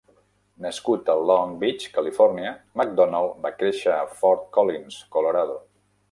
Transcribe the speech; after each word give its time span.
Nascut 0.65 1.09
a 1.13 1.15
Long 1.31 1.51
Beach, 1.63 1.83
Califòrnia, 1.97 2.53
McDonald 2.81 3.35
va 3.43 3.51
créixer 3.59 3.93
a 3.97 4.09
Fort 4.23 4.49
Collins, 4.57 4.97
Colorado. 5.17 5.59